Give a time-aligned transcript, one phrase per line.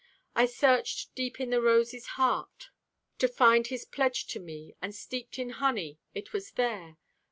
[0.35, 2.69] I searched deep in the rose's heart
[3.19, 6.97] to find His pledge to me, and steeped in honey, it was there.